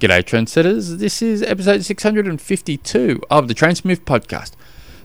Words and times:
G'day, 0.00 0.24
trendsetters. 0.24 0.98
This 0.98 1.22
is 1.22 1.40
episode 1.44 1.84
652 1.84 3.22
of 3.30 3.46
the 3.46 3.54
Trainsmooth 3.54 4.00
podcast. 4.00 4.50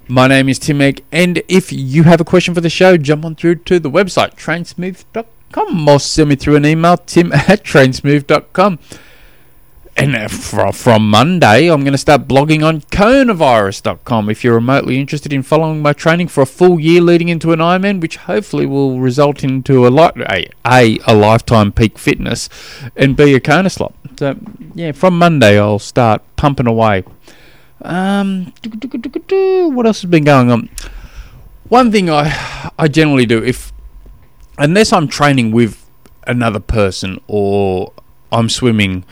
My 0.07 0.27
name 0.27 0.49
is 0.49 0.57
Tim 0.57 0.81
Egg, 0.81 1.03
and 1.11 1.43
if 1.47 1.71
you 1.71 2.03
have 2.03 2.19
a 2.19 2.25
question 2.25 2.55
for 2.55 2.61
the 2.61 2.71
show, 2.71 2.97
jump 2.97 3.23
on 3.23 3.35
through 3.35 3.55
to 3.55 3.79
the 3.79 3.91
website, 3.91 4.33
trainsmooth.com, 4.33 5.87
or 5.87 5.99
send 5.99 6.29
me 6.29 6.35
through 6.35 6.55
an 6.55 6.65
email, 6.65 6.97
tim 6.97 7.31
at 7.33 7.63
trainsmooth.com. 7.63 8.79
And 9.95 10.15
uh, 10.15 10.27
fr- 10.27 10.71
from 10.71 11.07
Monday, 11.07 11.67
I'm 11.67 11.81
going 11.81 11.91
to 11.91 11.97
start 11.99 12.27
blogging 12.27 12.65
on 12.65 12.81
coronavirus.com 12.81 14.29
if 14.31 14.43
you're 14.43 14.55
remotely 14.55 14.99
interested 14.99 15.31
in 15.31 15.43
following 15.43 15.83
my 15.83 15.93
training 15.93 16.29
for 16.29 16.41
a 16.41 16.47
full 16.47 16.79
year 16.79 17.01
leading 17.01 17.29
into 17.29 17.51
an 17.51 17.59
Ironman, 17.59 18.01
which 18.01 18.17
hopefully 18.17 18.65
will 18.65 18.99
result 18.99 19.43
into 19.43 19.85
a, 19.85 19.91
a, 19.91 20.49
a, 20.65 20.97
a 21.05 21.13
lifetime 21.13 21.71
peak 21.71 21.99
fitness 21.99 22.49
and 22.95 23.15
be 23.15 23.35
a 23.35 23.39
Kona 23.39 23.69
slot. 23.69 23.93
So, 24.19 24.37
yeah, 24.75 24.91
from 24.91 25.17
Monday, 25.17 25.57
I'll 25.57 25.79
start 25.79 26.21
pumping 26.35 26.67
away. 26.67 27.05
Um, 27.81 28.51
what 28.61 29.85
else 29.85 30.01
has 30.01 30.11
been 30.11 30.25
going 30.25 30.51
on? 30.51 30.67
One 31.69 31.89
thing 31.89 32.09
I 32.09 32.69
I 32.77 32.89
generally 32.89 33.25
do 33.25 33.41
if 33.41 33.71
unless 34.57 34.91
I'm 34.91 35.07
training 35.07 35.51
with 35.51 35.89
another 36.27 36.59
person 36.59 37.21
or 37.27 37.93
I'm 38.29 38.49
swimming 38.49 39.05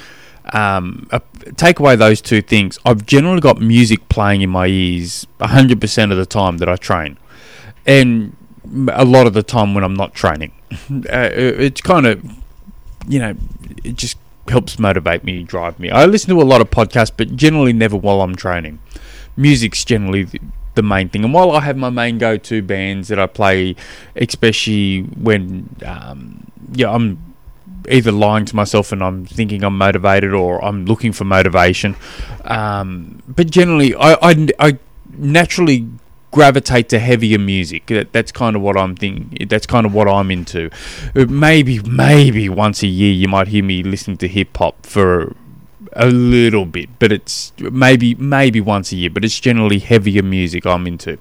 um, 0.52 1.08
uh, 1.14 1.20
take 1.56 1.80
away 1.80 1.96
those 1.96 2.20
two 2.20 2.42
things. 2.42 2.78
I've 2.84 3.06
generally 3.06 3.40
got 3.40 3.62
music 3.62 4.10
playing 4.10 4.42
in 4.42 4.50
my 4.50 4.68
ears 4.68 5.26
100% 5.40 6.12
of 6.12 6.18
the 6.18 6.26
time 6.26 6.58
that 6.58 6.68
I 6.68 6.76
train. 6.76 7.18
And 7.86 8.36
a 8.92 9.06
lot 9.06 9.26
of 9.26 9.34
the 9.34 9.44
time 9.44 9.74
when 9.74 9.86
I'm 9.86 9.96
not 9.96 10.14
training. 10.14 10.52
Uh, 10.90 11.30
it's 11.32 11.80
kind 11.80 12.06
of, 12.06 12.22
you 13.08 13.20
know, 13.20 13.34
it 13.86 13.96
just 13.96 14.18
helps 14.50 14.80
motivate 14.80 15.24
me, 15.24 15.44
drive 15.44 15.80
me. 15.80 15.90
I 15.90 16.06
listen 16.06 16.30
to 16.30 16.42
a 16.42 16.44
lot 16.44 16.62
of 16.62 16.70
podcasts, 16.70 17.12
but 17.16 17.36
generally 17.36 17.74
never 17.74 17.98
while 17.98 18.22
I'm 18.22 18.36
training. 18.36 18.80
Music's 19.36 19.86
generally 19.86 20.28
the, 20.74 20.84
main 20.84 21.10
thing. 21.10 21.24
And 21.24 21.34
while 21.34 21.52
I 21.52 21.62
have 21.62 21.76
my 21.76 21.90
main 21.90 22.18
go-to 22.20 22.62
bands 22.62 23.08
that 23.08 23.20
I 23.20 23.26
play, 23.26 23.76
especially 24.16 25.02
when, 25.02 25.76
um, 25.84 26.52
yeah, 26.72 26.92
I'm 26.92 27.36
either 27.90 28.12
lying 28.12 28.46
to 28.46 28.56
myself 28.56 28.92
and 28.92 29.04
I'm 29.04 29.26
thinking 29.26 29.64
I'm 29.64 29.78
motivated 29.78 30.34
or 30.34 30.64
I'm 30.64 30.86
looking 30.86 31.14
for 31.14 31.24
motivation. 31.24 31.96
Um, 32.46 33.24
but 33.28 33.50
generally, 33.50 33.96
I, 33.96 34.14
I, 34.22 34.48
I, 34.60 34.78
naturally 35.18 35.88
gravitate 36.38 36.88
to 36.88 37.00
heavier 37.00 37.40
music. 37.40 37.88
That, 37.88 38.14
that's 38.14 38.32
kind 38.32 38.56
of 38.56 38.62
what 38.62 38.78
I'm 38.78 38.96
thinking. 38.96 39.48
That's 39.48 39.66
kind 39.66 39.88
of 39.88 39.94
what 39.96 40.08
I'm 40.08 40.30
into. 40.30 40.70
Uh, 41.16 41.26
maybe, 41.26 41.80
maybe 41.80 42.48
once 42.48 42.84
a 42.84 42.88
year 42.88 43.12
you 43.12 43.28
might 43.28 43.48
hear 43.48 43.64
me 43.64 43.82
listening 43.82 44.18
to 44.18 44.28
hip 44.28 44.56
hop 44.56 44.86
for 44.86 45.36
a 45.94 46.08
little 46.08 46.66
bit, 46.66 46.90
but 47.00 47.12
it's 47.12 47.54
maybe 47.60 48.16
maybe 48.16 48.62
once 48.62 48.92
a 48.92 48.96
year. 48.96 49.10
But 49.10 49.26
it's 49.26 49.40
generally 49.40 49.80
heavier 49.80 50.24
music 50.24 50.66
I'm 50.66 50.88
into. 50.88 51.18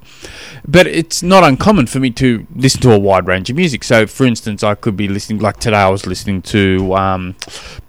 But 0.66 0.86
it's 0.86 1.22
not 1.22 1.44
uncommon 1.44 1.86
for 1.86 2.00
me 2.00 2.10
to 2.12 2.46
listen 2.54 2.80
to 2.82 2.92
a 2.92 2.98
wide 2.98 3.26
range 3.26 3.50
of 3.50 3.56
music. 3.56 3.84
So, 3.84 4.06
for 4.06 4.26
instance, 4.26 4.62
I 4.62 4.74
could 4.74 4.96
be 4.96 5.08
listening 5.08 5.40
like 5.40 5.58
today. 5.58 5.76
I 5.76 5.88
was 5.88 6.06
listening 6.06 6.42
to 6.42 6.94
um, 6.94 7.36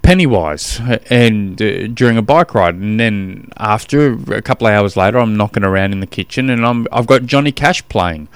Pennywise 0.02 0.80
and 1.10 1.62
uh, 1.62 1.88
during 1.88 2.18
a 2.18 2.22
bike 2.22 2.54
ride, 2.54 2.76
and 2.76 3.00
then 3.00 3.50
after 3.58 4.14
a 4.34 4.42
couple 4.42 4.68
of 4.68 4.74
hours 4.74 4.96
later, 4.96 5.18
I'm 5.18 5.36
knocking 5.36 5.64
around 5.64 5.92
in 5.92 6.00
the 6.00 6.08
kitchen 6.08 6.50
and 6.50 6.66
I'm 6.66 6.88
I've 6.92 7.08
got 7.08 7.26
Johnny 7.26 7.52
Cash 7.52 7.88
playing. 7.90 8.28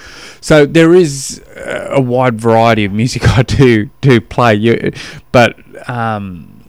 So 0.42 0.66
there 0.66 0.94
is 0.94 1.42
a 1.56 2.02
wide 2.02 2.40
variety 2.40 2.86
of 2.86 2.92
music 2.92 3.28
I 3.38 3.44
do 3.44 3.90
do 4.02 4.20
play, 4.22 4.92
but. 5.32 5.58
Um, 5.90 6.61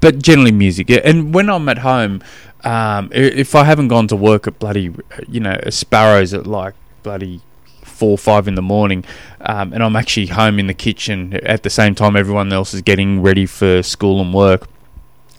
but 0.00 0.22
generally 0.22 0.52
music. 0.52 0.88
Yeah. 0.88 1.00
And 1.04 1.34
when 1.34 1.48
I'm 1.48 1.68
at 1.68 1.78
home, 1.78 2.22
um, 2.64 3.10
if 3.12 3.54
I 3.54 3.64
haven't 3.64 3.88
gone 3.88 4.08
to 4.08 4.16
work 4.16 4.46
at 4.46 4.58
bloody, 4.58 4.94
you 5.28 5.40
know, 5.40 5.58
Sparrows 5.68 6.32
at 6.32 6.46
like 6.46 6.74
bloody 7.02 7.40
four 7.82 8.12
or 8.12 8.18
five 8.18 8.48
in 8.48 8.54
the 8.54 8.62
morning, 8.62 9.04
um, 9.42 9.72
and 9.72 9.82
I'm 9.82 9.96
actually 9.96 10.26
home 10.26 10.58
in 10.58 10.66
the 10.66 10.74
kitchen 10.74 11.34
at 11.44 11.62
the 11.62 11.70
same 11.70 11.94
time 11.94 12.16
everyone 12.16 12.52
else 12.52 12.74
is 12.74 12.82
getting 12.82 13.22
ready 13.22 13.46
for 13.46 13.82
school 13.82 14.20
and 14.20 14.32
work, 14.32 14.68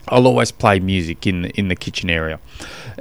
I'll 0.08 0.26
always 0.26 0.52
play 0.52 0.78
music 0.78 1.26
in 1.26 1.42
the, 1.42 1.50
in 1.50 1.68
the 1.68 1.76
kitchen 1.76 2.10
area, 2.10 2.38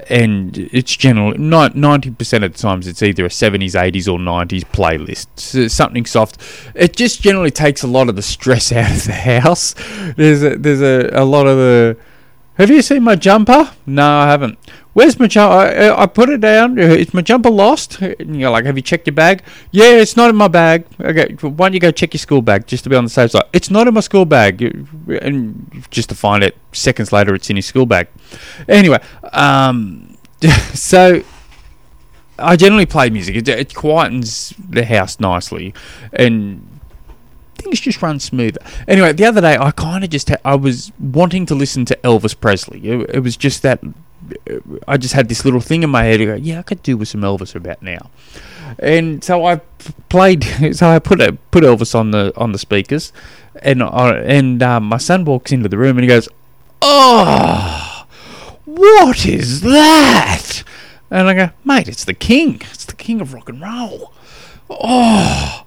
and 0.10 0.58
it's 0.58 0.96
generally 0.96 1.38
ninety 1.38 2.12
percent 2.12 2.44
of 2.44 2.54
the 2.54 2.60
times 2.60 2.88
it's 2.88 3.04
either 3.04 3.26
a 3.26 3.30
seventies, 3.30 3.76
eighties, 3.76 4.08
or 4.08 4.20
nineties 4.20 4.64
playlist, 4.64 5.28
so 5.36 5.68
something 5.68 6.06
soft. 6.06 6.38
It 6.74 6.96
just 6.96 7.22
generally 7.22 7.52
takes 7.52 7.84
a 7.84 7.88
lot 7.88 8.10
of 8.10 8.16
the 8.16 8.22
stress 8.22 8.72
out 8.72 8.92
of 8.92 9.06
the 9.06 9.14
house. 9.14 9.76
There's 10.16 10.44
a, 10.44 10.58
there's 10.58 10.82
a, 10.82 11.10
a 11.14 11.26
lot 11.26 11.48
of 11.48 11.58
the. 11.58 11.98
Have 12.56 12.70
you 12.70 12.82
seen 12.82 13.04
my 13.04 13.16
jumper? 13.16 13.72
No, 13.86 14.08
I 14.08 14.28
haven't. 14.28 14.58
Where's 14.96 15.20
my 15.20 15.28
jumper? 15.28 15.54
I, 15.54 16.04
I, 16.04 16.06
put 16.06 16.30
it 16.30 16.40
down. 16.40 16.80
Is 16.80 17.14
my 17.14 17.20
jumper 17.20 17.50
lost? 17.50 18.00
And 18.02 18.40
you're 18.40 18.50
like, 18.50 18.64
have 18.64 18.78
you 18.78 18.82
checked 18.82 19.08
your 19.08 19.14
bag? 19.14 19.44
Yeah, 19.72 19.92
it's 19.98 20.16
not 20.16 20.30
in 20.30 20.38
my 20.38 20.48
bag. 20.48 20.86
Okay, 21.02 21.34
why 21.42 21.68
don't 21.68 21.74
you 21.74 21.82
go 21.82 21.92
check 21.92 22.14
your 22.14 22.20
school 22.20 22.42
bag 22.42 22.66
just 22.66 22.86
to 22.86 22.90
be 22.90 22.96
on 22.96 23.04
the 23.04 23.10
safe 23.10 23.32
side? 23.32 23.44
It's 23.52 23.70
not 23.70 23.90
in 23.90 23.94
my 23.94 24.00
school 24.00 24.24
bag. 24.24 24.62
And 25.22 25.86
just 25.92 26.08
to 26.10 26.16
find 26.16 26.46
it 26.46 26.56
seconds 26.72 27.12
later, 27.12 27.36
it's 27.36 27.50
in 27.50 27.58
his 27.58 27.66
school 27.66 27.86
bag. 27.86 28.08
Anyway, 28.70 29.00
um, 29.34 30.16
so 30.74 31.22
I 32.40 32.56
generally 32.56 32.86
play 32.86 33.10
music. 33.10 33.36
It, 33.36 33.50
it 33.50 33.74
quietens 33.74 34.56
the 34.58 34.86
house 34.86 35.20
nicely, 35.20 35.74
and 36.14 36.66
things 37.58 37.82
just 37.82 38.02
run 38.02 38.22
smoother. 38.22 38.62
Anyway, 38.88 39.12
the 39.12 39.26
other 39.26 39.42
day 39.42 39.58
I 39.58 39.72
kind 39.72 40.06
of 40.06 40.10
just 40.10 40.30
ha- 40.30 40.38
I 40.46 40.56
was 40.56 40.94
wanting 41.00 41.46
to 41.48 41.56
listen 41.56 41.84
to 41.86 42.00
Elvis 42.04 42.40
Presley. 42.40 42.80
It, 42.88 43.10
it, 43.16 43.20
was 43.20 43.36
just 43.36 43.62
that 43.64 43.82
I 44.88 44.98
just 44.98 45.14
had 45.14 45.30
this 45.30 45.46
little 45.46 45.59
thing 45.59 45.84
in 45.84 45.90
my 45.90 46.03
head. 46.03 46.18
To 46.18 46.26
go, 46.26 46.36
yeah, 46.36 46.59
I 46.59 46.62
could 46.64 46.81
do 46.84 46.98
with 46.98 47.08
some 47.08 47.22
Elvis 47.22 47.56
about 47.56 47.81
now. 47.81 48.09
And 48.80 49.24
so 49.24 49.46
I 49.46 49.62
played. 50.09 50.46
So 50.76 50.90
I 50.90 51.00
put 51.00 51.22
a, 51.22 51.34
put 51.52 51.64
Elvis 51.64 51.94
on 51.96 52.12
the 52.12 52.34
on 52.36 52.52
the 52.52 52.58
speakers, 52.58 53.14
and 53.62 53.81
and 53.81 54.64
um, 54.64 54.86
my 54.86 54.98
son 54.98 55.26
walks 55.26 55.52
into 55.52 55.70
the 55.70 55.78
room 55.78 55.98
and 55.98 56.03
he 56.03 56.08
goes, 56.08 56.28
"Oh, 56.81 58.06
what 58.66 59.26
is 59.26 59.62
that?" 59.62 60.64
And 61.12 61.28
I 61.28 61.34
go, 61.34 61.50
"Mate, 61.64 61.88
it's 61.88 62.03
the 62.06 62.14
king. 62.14 62.62
It's 62.72 62.86
the 62.86 62.96
king 62.96 63.22
of 63.22 63.34
rock 63.34 63.50
and 63.50 63.62
roll." 63.62 64.14
Oh, 64.70 65.66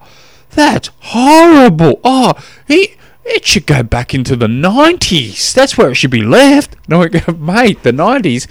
that's 0.50 0.90
horrible. 1.00 2.00
Oh, 2.02 2.34
he 2.66 2.96
it 3.28 3.46
should 3.46 3.66
go 3.66 3.82
back 3.82 4.14
into 4.14 4.36
the 4.36 4.46
90s. 4.46 5.52
That's 5.52 5.76
where 5.76 5.90
it 5.90 5.96
should 5.96 6.10
be 6.10 6.22
left. 6.22 6.76
No, 6.88 7.06
mate, 7.36 7.82
the 7.82 7.92
90s. 7.92 8.46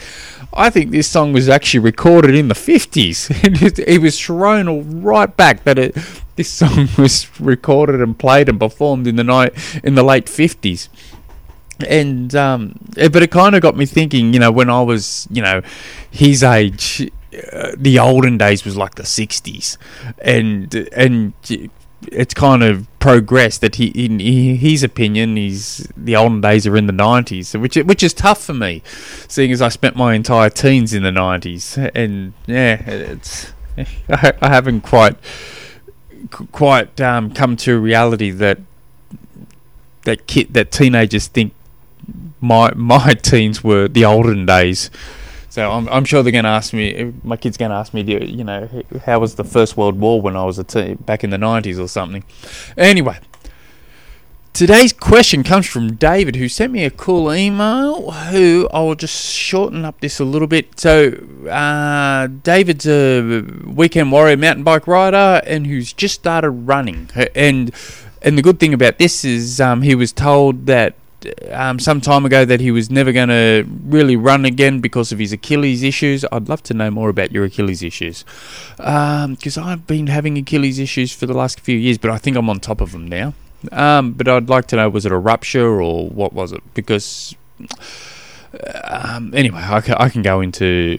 I 0.54 0.70
think 0.70 0.92
this 0.92 1.08
song 1.08 1.34
was 1.34 1.50
actually 1.50 1.80
recorded 1.80 2.36
in 2.36 2.50
the 2.50 2.54
50s. 2.54 3.80
it 3.88 4.00
was 4.00 4.20
thrown 4.20 5.02
right 5.02 5.36
back 5.36 5.64
that 5.64 5.80
it, 5.80 5.98
this 6.36 6.50
song 6.50 6.88
was 7.00 7.28
recorded 7.40 8.00
and 8.00 8.18
played 8.18 8.48
and 8.48 8.60
performed 8.60 9.08
in 9.08 9.16
the 9.16 9.24
night 9.24 9.54
in 9.84 9.96
the 9.96 10.04
late 10.04 10.28
50s. 10.28 10.88
And 11.88 12.36
um, 12.36 12.80
but 12.96 13.24
it 13.24 13.32
kind 13.32 13.56
of 13.56 13.62
got 13.62 13.76
me 13.76 13.86
thinking. 13.86 14.34
You 14.34 14.40
know, 14.40 14.52
when 14.52 14.70
I 14.70 14.82
was, 14.82 15.28
you 15.30 15.42
know, 15.42 15.62
his 16.10 16.44
age, 16.44 17.10
uh, 17.54 17.72
the 17.78 18.00
olden 18.00 18.38
days 18.38 18.66
was 18.66 18.76
like 18.76 18.96
the 18.96 19.04
60s, 19.04 19.78
and 20.20 20.74
and 20.92 21.34
it's 22.12 22.34
kind 22.34 22.64
of 22.64 22.88
progressed 23.00 23.62
that 23.62 23.76
he 23.76 23.88
in 23.88 24.20
his 24.20 24.84
opinion 24.84 25.36
he's 25.36 25.92
the 25.96 26.16
olden 26.16 26.42
days 26.42 26.68
are 26.68 26.78
in 26.78 26.86
the 26.86 26.94
90s 26.94 27.60
which 27.60 27.76
which 27.76 28.04
is 28.04 28.14
tough 28.14 28.44
for 28.44 28.54
me 28.54 28.82
seeing 29.28 29.52
as 29.52 29.62
I 29.62 29.70
spent 29.70 29.96
my 29.96 30.14
entire 30.14 30.50
teens 30.50 30.94
in 30.94 31.04
the 31.04 31.12
90s 31.12 31.92
and 31.96 32.34
yeah 32.46 32.82
it's 32.86 33.54
I, 34.10 34.34
haven't 34.42 34.82
quite 34.82 35.16
quite 36.52 37.00
um, 37.00 37.32
come 37.32 37.56
to 37.58 37.80
reality 37.80 38.32
that 38.32 38.60
that 40.04 40.28
kid 40.28 40.54
that 40.54 40.72
teenagers 40.72 41.28
think 41.28 41.54
my 42.42 42.72
my 42.76 43.14
teens 43.14 43.64
were 43.64 43.88
the 43.88 44.06
olden 44.06 44.46
days 44.46 44.90
so 45.50 45.72
I'm, 45.72 45.88
I'm 45.90 46.06
sure 46.06 46.24
they're 46.24 46.32
going 46.32 46.44
to 46.44 46.50
ask 46.50 46.74
me. 46.74 47.14
My 47.24 47.38
kid's 47.38 47.58
going 47.58 47.72
to 47.72 47.78
ask 47.78 47.94
me, 47.94 48.02
you 48.02 48.44
know, 48.44 48.70
how 49.06 49.20
was 49.20 49.36
the 49.36 49.44
First 49.44 49.78
World 49.78 50.00
War 50.00 50.22
when 50.22 50.36
I 50.36 50.44
was 50.44 50.60
a 50.60 50.64
t- 50.64 50.96
back 50.96 51.24
in 51.24 51.30
the 51.30 51.38
90s 51.38 51.80
or 51.80 51.88
something. 51.88 52.24
Anyway, 52.78 53.18
today's 54.54 54.92
question 54.92 55.44
comes 55.44 55.68
from 55.68 55.96
David, 55.96 56.36
who 56.36 56.50
sent 56.50 56.74
me 56.74 56.84
a 56.84 56.90
cool 56.90 57.34
email. 57.34 58.12
Who 58.12 58.68
I 58.74 58.82
will 58.82 58.96
just 58.96 59.34
shorten 59.34 59.86
up 59.86 60.02
this 60.02 60.20
a 60.20 60.26
little 60.26 60.48
bit. 60.48 60.80
So 60.80 61.14
uh, 61.50 62.28
David's 62.28 62.88
a 62.88 63.42
weekend 63.66 64.12
warrior 64.12 64.36
mountain 64.36 64.64
bike 64.64 64.88
rider, 64.88 65.42
and 65.46 65.66
who's 65.66 65.94
just 65.94 66.16
started 66.16 66.50
running. 66.50 67.10
And 67.36 67.72
and 68.22 68.38
the 68.38 68.42
good 68.42 68.60
thing 68.60 68.74
about 68.74 68.98
this 68.98 69.24
is 69.24 69.62
um, 69.62 69.84
he 69.84 69.96
was 69.96 70.12
told 70.12 70.66
that 70.66 70.96
um, 71.52 71.80
some 71.80 72.02
time 72.02 72.26
ago 72.26 72.46
that 72.46 72.60
he 72.60 72.72
was 72.72 72.90
never 72.90 73.12
going 73.12 73.30
to 73.30 73.66
really 73.86 74.16
run 74.16 74.46
again 74.46 74.80
because 74.80 75.12
of 75.12 75.20
his 75.20 75.34
Achilles 75.34 75.84
issues. 75.84 76.26
I'd 76.32 76.50
love 76.50 76.64
to 76.64 76.74
know 76.74 76.92
more 76.92 77.10
about 77.10 77.32
your 77.32 77.46
Achilles 77.46 77.84
issues 77.84 78.24
because 78.78 79.58
um, 79.58 79.64
I've 79.64 79.88
been 79.88 80.08
having 80.08 80.38
Achilles 80.38 80.80
issues 80.80 81.12
for 81.12 81.26
the 81.26 81.34
last 81.34 81.60
few 81.60 81.78
years, 81.78 81.98
but 81.98 82.12
I 82.12 82.18
think 82.18 82.38
I'm 82.38 82.50
on 82.50 82.60
top 82.60 82.82
of 82.82 82.92
them 82.92 83.08
now. 83.08 83.34
Um, 83.72 84.14
but 84.14 84.28
I'd 84.28 84.50
like 84.50 84.68
to 84.68 84.76
know 84.76 84.90
was 84.90 85.06
it 85.06 85.12
a 85.12 85.18
rupture 85.18 85.82
or 85.82 86.10
what 86.10 86.34
was 86.34 86.52
it? 86.52 86.62
Because 86.74 87.36
um, 88.84 89.34
anyway, 89.34 89.62
I 89.64 89.82
can, 89.82 89.96
I 89.96 90.10
can 90.10 90.22
go 90.22 90.42
into 90.42 90.98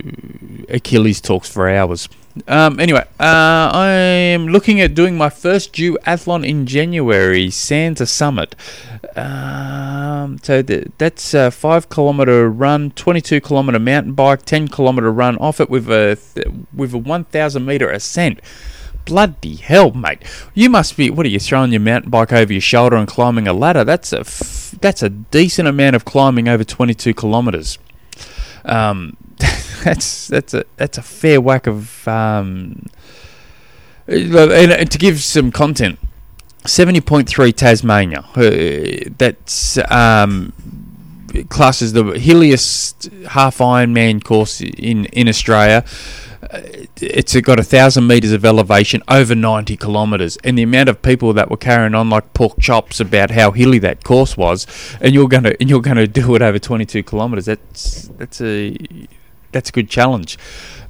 Achilles 0.68 1.20
talks 1.20 1.48
for 1.48 1.68
hours. 1.68 2.08
Um, 2.46 2.78
anyway, 2.78 3.04
uh, 3.18 3.70
I'm 3.72 4.48
looking 4.48 4.80
at 4.80 4.94
doing 4.94 5.16
my 5.16 5.30
first 5.30 5.72
duathlon 5.72 6.46
in 6.46 6.66
January, 6.66 7.50
Santa 7.50 8.06
Summit. 8.06 8.54
Um, 9.16 10.38
so 10.42 10.62
th- 10.62 10.88
that's 10.98 11.34
a 11.34 11.50
five 11.50 11.88
kilometer 11.88 12.48
run, 12.48 12.90
22 12.92 13.40
kilometer 13.40 13.78
mountain 13.78 14.12
bike, 14.12 14.42
10 14.44 14.68
kilometer 14.68 15.12
run 15.12 15.36
off 15.38 15.60
it 15.60 15.70
with 15.70 15.90
a 15.90 16.16
th- 16.34 16.46
with 16.72 16.94
a 16.94 16.98
1,000 16.98 17.64
meter 17.64 17.90
ascent. 17.90 18.40
Bloody 19.04 19.56
hell, 19.56 19.92
mate! 19.92 20.22
You 20.52 20.68
must 20.68 20.96
be. 20.96 21.08
What 21.08 21.24
are 21.24 21.30
you 21.30 21.38
throwing 21.38 21.72
your 21.72 21.80
mountain 21.80 22.10
bike 22.10 22.30
over 22.30 22.52
your 22.52 22.60
shoulder 22.60 22.96
and 22.96 23.08
climbing 23.08 23.48
a 23.48 23.54
ladder? 23.54 23.82
That's 23.82 24.12
a 24.12 24.20
f- 24.20 24.74
that's 24.82 25.02
a 25.02 25.08
decent 25.08 25.66
amount 25.66 25.96
of 25.96 26.04
climbing 26.04 26.46
over 26.46 26.62
22 26.62 27.14
kilometers. 27.14 27.78
Um, 28.66 29.16
that's 29.82 30.28
that's 30.28 30.52
a 30.52 30.64
that's 30.76 30.98
a 30.98 31.02
fair 31.02 31.40
whack 31.40 31.66
of. 31.66 32.06
Um, 32.06 32.86
and 34.06 34.90
to 34.90 34.98
give 34.98 35.20
some 35.20 35.52
content, 35.52 35.98
seventy 36.64 37.00
point 37.00 37.28
three 37.28 37.52
Tasmania. 37.52 38.24
That's 38.34 39.78
um, 39.90 40.52
classes 41.48 41.92
the 41.92 42.04
hilliest 42.18 43.08
half 43.28 43.58
Ironman 43.58 44.22
course 44.22 44.60
in 44.60 45.06
in 45.06 45.28
Australia. 45.28 45.84
Uh, 46.50 46.60
it's 47.00 47.38
got 47.40 47.58
a 47.58 47.64
thousand 47.64 48.06
meters 48.06 48.32
of 48.32 48.44
elevation, 48.44 49.02
over 49.08 49.34
ninety 49.34 49.76
kilometers, 49.76 50.38
and 50.44 50.56
the 50.56 50.62
amount 50.62 50.88
of 50.88 51.02
people 51.02 51.32
that 51.32 51.50
were 51.50 51.56
carrying 51.56 51.94
on 51.94 52.08
like 52.08 52.32
pork 52.32 52.58
chops 52.60 53.00
about 53.00 53.30
how 53.32 53.50
hilly 53.50 53.78
that 53.80 54.04
course 54.04 54.36
was, 54.36 54.66
and 55.00 55.14
you're 55.14 55.28
gonna 55.28 55.52
and 55.60 55.68
you're 55.68 55.82
gonna 55.82 56.06
do 56.20 56.34
it 56.34 56.42
over 56.42 56.58
twenty 56.58 56.86
two 56.86 57.02
kilometers. 57.02 57.46
That's 57.46 58.08
that's 58.16 58.40
a 58.40 58.76
that's 59.52 59.70
a 59.70 59.72
good 59.72 59.90
challenge. 59.90 60.38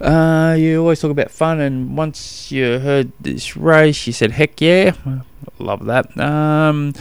Uh, 0.01 0.55
you 0.59 0.81
always 0.81 1.01
talk 1.01 1.11
about 1.11 1.31
fun, 1.31 1.61
and 1.61 1.97
once 1.97 2.53
you 2.53 2.79
heard 2.79 3.11
this 3.21 3.57
race, 3.57 4.07
you 4.07 4.13
said, 4.13 4.33
"Heck 4.33 4.61
yeah, 4.61 4.93
love 5.61 5.87
that." 5.87 6.19
Um, 6.19 6.93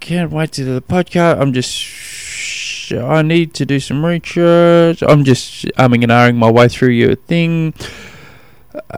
can't 0.00 0.30
wait 0.30 0.52
to 0.52 0.64
do 0.64 0.74
the 0.74 0.82
podcast. 0.82 1.40
I'm 1.40 1.52
just, 1.52 1.72
Sh- 1.72 2.92
I 2.92 3.22
need 3.22 3.54
to 3.54 3.66
do 3.66 3.80
some 3.80 4.04
research. 4.04 5.02
I'm 5.02 5.24
just 5.24 5.64
umming 5.76 6.02
and 6.04 6.12
ahhing 6.12 6.36
my 6.36 6.50
way 6.50 6.68
through 6.68 6.90
your 6.90 7.16
thing. 7.16 7.74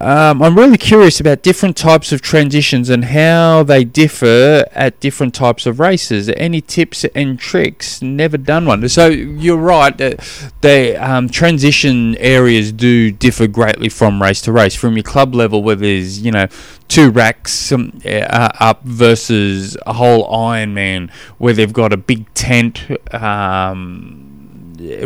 Um, 0.01 0.43
I'm 0.43 0.57
really 0.57 0.79
curious 0.79 1.21
about 1.21 1.43
different 1.43 1.77
types 1.77 2.13
of 2.13 2.21
transitions 2.21 2.91
and 2.91 3.07
how 3.07 3.63
they 3.63 3.85
differ 3.85 4.67
at 4.73 4.99
different 5.01 5.35
types 5.35 5.67
of 5.67 5.81
races. 5.81 6.29
Any 6.31 6.61
tips 6.61 7.05
and 7.15 7.39
tricks? 7.39 8.03
Never 8.03 8.37
done 8.37 8.67
one. 8.67 8.89
So 8.89 9.09
you're 9.09 9.57
right. 9.57 9.97
that 9.99 10.53
the 10.61 10.97
um, 10.97 11.29
transition 11.29 12.17
areas 12.17 12.73
do 12.73 13.11
differ 13.11 13.47
greatly 13.47 13.89
from 13.89 14.21
race 14.23 14.41
to 14.43 14.53
race. 14.53 14.75
From 14.75 14.97
your 14.97 15.05
club 15.05 15.35
level, 15.35 15.63
where 15.63 15.77
there's 15.77 16.21
you 16.21 16.33
know 16.33 16.49
two 16.89 17.11
racks 17.11 17.73
um, 17.73 18.01
uh, 18.05 18.51
up 18.61 18.83
versus 18.85 19.77
a 19.87 19.93
whole 19.93 20.29
Ironman, 20.31 21.11
where 21.39 21.55
they've 21.55 21.73
got 21.73 21.93
a 21.93 21.97
big 21.97 22.33
tent. 22.35 22.87
Um, 23.15 24.28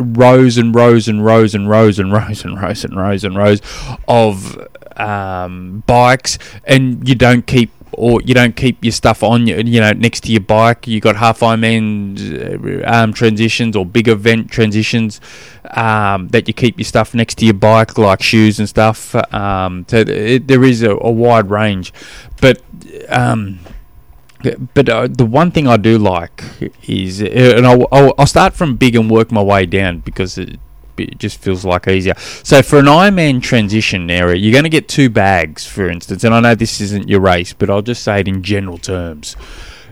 rows 0.00 0.58
and 0.58 0.74
rows 0.74 1.08
and 1.08 1.24
rows 1.24 1.54
and 1.54 1.68
rows 1.68 1.98
and 1.98 2.12
rows 2.12 2.44
and 2.44 2.60
rows 2.60 2.84
and 2.84 2.96
rows 2.96 3.24
and 3.24 3.36
rows 3.36 3.60
of 4.08 4.68
um, 4.96 5.82
bikes, 5.86 6.38
and 6.64 7.06
you 7.08 7.14
don't 7.14 7.46
keep 7.46 7.70
or 7.94 8.22
you 8.22 8.32
don't 8.34 8.56
keep 8.56 8.82
your 8.82 8.92
stuff 8.92 9.22
on 9.22 9.46
you, 9.46 9.56
you 9.56 9.80
know 9.80 9.92
next 9.92 10.20
to 10.20 10.32
your 10.32 10.40
bike. 10.40 10.86
You 10.86 11.00
got 11.00 11.16
half 11.16 11.40
Ironman 11.40 12.86
um, 12.90 13.12
transitions 13.12 13.76
or 13.76 13.84
big 13.84 14.08
event 14.08 14.50
transitions 14.50 15.20
um, 15.70 16.28
that 16.28 16.48
you 16.48 16.54
keep 16.54 16.78
your 16.78 16.84
stuff 16.84 17.14
next 17.14 17.36
to 17.38 17.44
your 17.44 17.54
bike, 17.54 17.96
like 17.98 18.22
shoes 18.22 18.58
and 18.58 18.68
stuff. 18.68 19.14
Um, 19.34 19.84
so 19.88 19.98
it, 19.98 20.48
there 20.48 20.64
is 20.64 20.82
a, 20.82 20.92
a, 20.92 21.10
wide 21.10 21.50
range, 21.50 21.92
but. 22.40 22.60
Um, 23.08 23.58
but 24.74 24.88
uh, 24.88 25.08
the 25.08 25.26
one 25.26 25.50
thing 25.50 25.66
I 25.66 25.76
do 25.76 25.98
like 25.98 26.42
is, 26.88 27.22
uh, 27.22 27.26
and 27.26 27.66
I'll, 27.66 27.86
I'll, 27.92 28.14
I'll, 28.18 28.26
start 28.26 28.54
from 28.54 28.76
big 28.76 28.96
and 28.96 29.10
work 29.10 29.30
my 29.30 29.42
way 29.42 29.66
down 29.66 30.00
because 30.00 30.38
it, 30.38 30.58
it 30.96 31.18
just 31.18 31.38
feels 31.38 31.64
like 31.64 31.88
easier. 31.88 32.14
So 32.42 32.62
for 32.62 32.78
an 32.78 32.86
Ironman 32.86 33.42
transition 33.42 34.10
area, 34.10 34.36
you're 34.36 34.52
going 34.52 34.64
to 34.64 34.70
get 34.70 34.88
two 34.88 35.10
bags, 35.10 35.66
for 35.66 35.88
instance. 35.88 36.24
And 36.24 36.34
I 36.34 36.40
know 36.40 36.54
this 36.54 36.80
isn't 36.80 37.08
your 37.08 37.20
race, 37.20 37.52
but 37.52 37.70
I'll 37.70 37.82
just 37.82 38.02
say 38.02 38.20
it 38.20 38.28
in 38.28 38.42
general 38.42 38.78
terms 38.78 39.36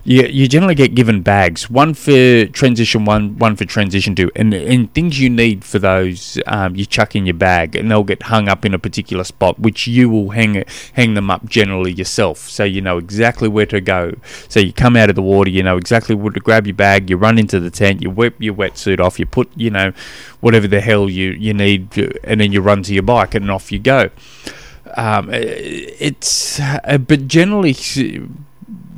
you, 0.05 0.23
you 0.23 0.49
generally 0.49 0.75
get 0.75 0.95
given 0.95 1.23
bags, 1.23 1.69
one 1.69 1.95
for 1.95 2.47
transition 2.47 3.05
one, 3.05 3.39
one 3.39 3.57
for 3.57 3.65
transition 3.65 4.15
two, 4.15 4.31
and 4.35 4.55
and 4.55 4.93
things 4.95 5.21
you 5.21 5.29
need 5.29 5.65
for 5.65 5.79
those 5.79 6.39
um, 6.47 6.75
you 6.75 6.87
chuck 6.87 7.15
in 7.15 7.27
your 7.27 7.35
bag, 7.35 7.77
and 7.77 7.91
they'll 7.91 8.05
get 8.05 8.25
hung 8.25 8.49
up 8.49 8.65
in 8.65 8.75
a 8.75 8.79
particular 8.79 9.25
spot, 9.25 9.59
which 9.59 9.87
you 9.87 10.09
will 10.09 10.31
hang 10.31 10.65
hang 10.95 11.15
them 11.15 11.31
up 11.31 11.45
generally 11.47 11.93
yourself, 11.93 12.39
so 12.49 12.65
you 12.65 12.81
know 12.81 12.99
exactly 12.99 13.49
where 13.49 13.67
to 13.67 13.81
go. 13.81 14.15
So 14.49 14.61
you 14.61 14.73
come 14.73 14.97
out 14.97 15.11
of 15.11 15.17
the 15.17 15.23
water, 15.23 15.51
you 15.51 15.63
know 15.63 15.77
exactly 15.77 16.15
where 16.15 16.33
to 16.33 16.41
grab 16.41 16.67
your 16.67 16.77
bag, 16.77 17.11
you 17.11 17.17
run 17.17 17.39
into 17.39 17.61
the 17.61 17.71
tent, 17.71 18.03
you 18.03 18.11
whip 18.11 18.37
your 18.39 18.55
wetsuit 18.55 19.01
off, 19.01 19.19
you 19.19 19.27
put 19.27 19.51
you 19.57 19.71
know 19.71 19.93
whatever 20.41 20.67
the 20.67 20.81
hell 20.81 21.11
you 21.11 21.31
you 21.33 21.53
need, 21.53 21.97
and 22.25 22.41
then 22.41 22.53
you 22.53 22.61
run 22.61 22.83
to 22.85 22.95
your 22.95 23.03
bike, 23.03 23.35
and 23.35 23.51
off 23.51 23.71
you 23.71 23.79
go. 23.79 24.11
Um, 24.97 25.29
it's 25.33 26.59
uh, 26.59 26.99
but 26.99 27.29
generally 27.29 27.75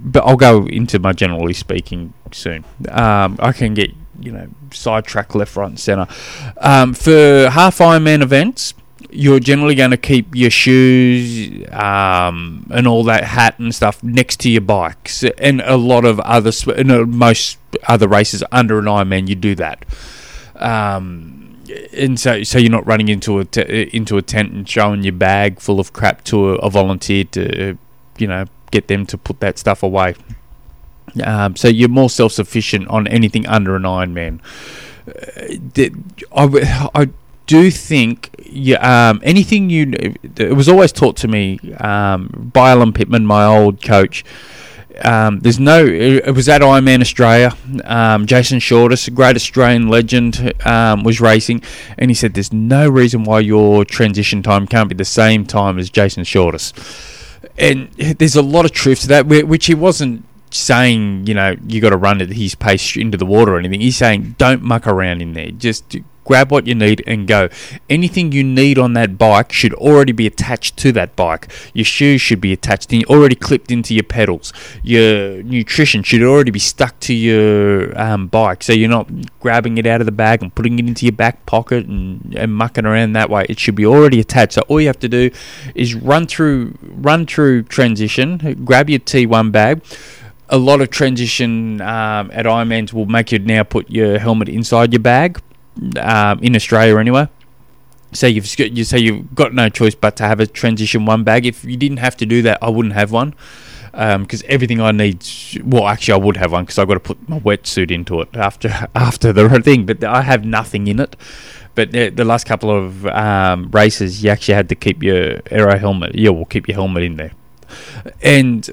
but 0.03 0.25
I'll 0.25 0.37
go 0.37 0.67
into 0.67 0.99
my 0.99 1.13
generally 1.13 1.53
speaking 1.53 2.13
soon. 2.33 2.65
Um, 2.89 3.37
I 3.41 3.53
can 3.53 3.75
get 3.75 3.93
you 4.21 4.33
know 4.33 4.49
sidetracked 4.73 5.35
left, 5.35 5.57
right, 5.57 5.69
and 5.69 5.81
centre. 5.81 6.07
Um, 6.59 6.95
for 6.95 7.49
half 7.51 7.79
Ironman 7.79 8.23
events, 8.23 8.75
you're 9.11 9.41
generally 9.41 9.75
going 9.75 9.91
to 9.91 9.97
keep 9.97 10.35
your 10.35 10.51
shoes 10.51 11.67
um, 11.73 12.67
and 12.71 12.87
all 12.87 13.05
that 13.05 13.25
hat 13.25 13.59
and 13.59 13.75
stuff 13.75 14.03
next 14.03 14.41
to 14.41 14.51
your 14.51 14.63
bikes, 14.63 15.25
and 15.39 15.61
a 15.63 15.77
lot 15.77 16.05
of 16.05 16.19
other 16.21 16.53
in 16.77 17.11
most 17.11 17.59
other 17.89 18.09
races 18.09 18.43
under 18.51 18.79
an 18.79 18.87
Ironman, 18.87 19.29
you 19.29 19.35
do 19.35 19.55
that. 19.57 19.85
Um, 20.57 21.39
and 21.97 22.19
so, 22.19 22.43
so 22.43 22.59
you're 22.59 22.71
not 22.71 22.87
running 22.87 23.09
into 23.09 23.39
a 23.39 23.45
t- 23.45 23.91
into 23.93 24.17
a 24.17 24.23
tent 24.23 24.53
and 24.53 24.69
showing 24.69 25.03
your 25.03 25.13
bag 25.13 25.61
full 25.61 25.81
of 25.81 25.93
crap 25.93 26.25
to 26.25 26.51
a, 26.51 26.55
a 26.57 26.71
volunteer 26.71 27.25
to, 27.25 27.79
you 28.19 28.27
know, 28.27 28.45
get 28.73 28.89
them 28.89 29.07
to 29.07 29.17
put 29.17 29.39
that 29.39 29.59
stuff 29.59 29.85
away. 29.85 30.17
Um, 31.23 31.55
so 31.55 31.69
you're 31.69 31.89
more 31.89 32.11
self 32.11 32.33
sufficient 32.33 32.89
on 32.89 33.07
anything 33.07 33.47
under 33.47 33.77
an 33.77 33.83
Ironman. 33.83 34.41
Uh, 35.07 35.89
I, 36.35 36.91
I 36.95 37.09
do 37.47 37.71
think 37.71 38.31
yeah, 38.45 39.11
um, 39.11 39.21
anything 39.23 39.71
you. 39.71 39.93
It 40.37 40.57
was 40.57 40.69
always 40.69 40.93
taught 40.93 41.17
to 41.19 41.29
me 41.29 41.59
um, 41.79 42.51
by 42.53 42.71
Alan 42.71 42.93
Pittman, 42.93 43.27
my 43.27 43.45
old 43.45 43.83
coach. 43.83 44.25
Um, 45.05 45.41
there's 45.41 45.59
no. 45.59 45.85
It 45.85 46.35
was 46.35 46.49
at 46.49 46.61
Ironman 46.61 47.01
Australia. 47.01 47.57
Um, 47.85 48.27
Jason 48.27 48.59
Shortis, 48.59 49.09
a 49.09 49.11
great 49.11 49.37
Australian 49.37 49.89
legend, 49.89 50.55
um, 50.67 51.03
was 51.03 51.21
racing, 51.21 51.63
and 51.99 52.11
he 52.11 52.15
said, 52.15 52.35
"There's 52.35 52.53
no 52.53 52.89
reason 52.89 53.25
why 53.25 53.41
your 53.41 53.85
transition 53.85 54.43
time 54.43 54.67
can't 54.67 54.89
be 54.89 54.95
the 54.95 55.05
same 55.05 55.45
time 55.47 55.79
as 55.79 55.91
Jason 55.91 56.25
Shortis." 56.25 56.73
And 57.59 57.91
there's 57.93 58.37
a 58.37 58.43
lot 58.43 58.65
of 58.65 58.73
truth 58.73 59.01
to 59.03 59.09
that, 59.09 59.27
which 59.27 59.67
he 59.67 59.75
wasn't 59.75 60.25
saying, 60.51 61.27
you 61.27 61.35
know, 61.35 61.57
you 61.67 61.81
got 61.81 61.91
to 61.91 61.97
run 61.97 62.21
at 62.21 62.29
his 62.29 62.55
pace 62.55 62.97
into 62.97 63.17
the 63.17 63.27
water 63.27 63.55
or 63.55 63.59
anything. 63.59 63.81
He's 63.81 63.97
saying, 63.97 64.37
don't 64.39 64.63
muck 64.63 64.87
around 64.87 65.23
in 65.23 65.33
there. 65.33 65.51
Just 65.51 65.97
grab 66.25 66.51
what 66.51 66.67
you 66.67 66.75
need 66.75 67.03
and 67.07 67.27
go. 67.27 67.49
Anything 67.91 68.33
you 68.33 68.45
need 68.45 68.79
on 68.79 68.93
that 68.95 69.19
bike 69.19 69.53
should 69.53 69.75
already 69.75 70.13
be 70.13 70.27
attached 70.27 70.77
to 70.79 70.93
that 70.93 71.17
bike. 71.17 71.51
Your 71.75 71.85
shoes 71.85 72.21
should 72.21 72.41
be 72.41 72.53
attached 72.53 72.93
and 72.93 73.05
already 73.07 73.35
clipped 73.35 73.71
into 73.71 73.95
your 73.95 74.05
pedals. 74.05 74.53
Your 74.83 75.43
nutrition 75.43 76.03
should 76.03 76.23
already 76.23 76.51
be 76.51 76.59
stuck 76.59 76.99
to 77.01 77.15
your 77.15 77.99
um, 78.01 78.29
bike, 78.29 78.63
so 78.63 78.73
you're 78.73 78.89
not 78.89 79.09
grabbing 79.41 79.79
it 79.79 79.87
out 79.87 80.01
of 80.01 80.07
the 80.07 80.13
bag 80.13 80.43
and 80.43 80.55
putting 80.55 80.79
it 80.79 80.87
into 80.87 81.05
your 81.05 81.13
back 81.13 81.45
pocket 81.47 81.87
and, 81.87 82.35
and 82.37 82.55
mucking 82.55 82.87
around 82.87 83.13
that 83.15 83.31
way. 83.31 83.47
It 83.49 83.59
should 83.59 83.75
be 83.75 83.87
already 83.87 84.21
attached. 84.21 84.55
So 84.55 84.63
all 84.63 84.81
you 84.81 84.87
have 84.87 85.01
to 85.01 85.09
do 85.09 85.31
is 85.75 85.95
run 85.95 86.27
through 86.27 86.77
run 86.83 87.27
through 87.27 87.65
transition, 87.65 88.63
grab 88.65 88.89
your 88.89 89.01
T1 89.01 89.53
bag 89.53 89.83
a 90.49 90.59
lot 90.59 90.83
of 90.83 90.91
transition 90.91 91.81
um, 91.81 92.31
at 92.31 92.45
Ironmans 92.45 92.93
will 92.93 93.07
make 93.07 93.33
you 93.33 93.39
now 93.39 93.63
put 93.63 93.89
your 93.89 94.19
helmet 94.19 94.51
inside 94.51 94.93
your 94.93 95.01
bag 95.01 95.41
um, 95.99 96.39
in 96.41 96.57
Australia 96.57 96.99
anyway. 96.99 97.29
So 98.13 98.27
you've 98.27 98.47
you 98.59 98.85
say 98.85 98.99
you've 98.99 99.35
got 99.35 99.55
no 99.55 99.69
choice 99.69 99.95
but 99.95 100.17
to 100.17 100.25
have 100.25 100.39
a 100.41 100.47
transition 100.47 101.07
one 101.07 101.25
bag. 101.25 101.47
If 101.47 101.65
you 101.65 101.77
didn't 101.77 101.97
have 101.99 102.17
to 102.19 102.27
do 102.27 102.43
that, 102.43 102.59
I 102.63 102.69
wouldn't 102.69 102.95
have 102.95 103.11
one 103.11 103.35
because 103.93 104.43
um, 104.43 104.49
everything 104.49 104.81
I 104.81 104.93
need. 104.93 105.27
Well, 105.65 105.87
actually, 105.87 106.15
I 106.15 106.25
would 106.25 106.37
have 106.37 106.53
one 106.53 106.65
because 106.65 106.79
I've 106.79 106.89
got 106.89 106.95
to 106.95 107.01
put 107.01 107.29
my 107.29 107.39
wetsuit 107.41 107.91
into 107.91 108.21
it 108.21 108.37
after 108.37 108.69
after 108.95 109.33
the 109.33 109.49
thing. 109.65 109.87
But 109.87 110.05
I 110.05 110.23
have 110.23 110.45
nothing 110.45 110.87
in 110.87 111.01
it. 111.01 111.17
But 111.75 111.93
the, 111.93 112.11
the 112.11 112.25
last 112.25 112.45
couple 112.45 112.71
of 112.71 113.07
um, 113.07 113.71
races, 113.71 114.23
you 114.23 114.29
actually 114.29 114.55
had 114.55 114.69
to 114.69 114.75
keep 114.75 115.03
your 115.03 115.41
aero 115.51 115.79
helmet. 115.79 116.15
Yeah, 116.15 116.29
we'll 116.29 116.45
keep 116.45 116.69
your 116.69 116.75
helmet 116.75 117.03
in 117.03 117.17
there. 117.17 117.33
And 118.21 118.69